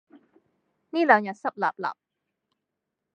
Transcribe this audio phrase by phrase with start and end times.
[0.89, 1.87] 呢兩日濕立立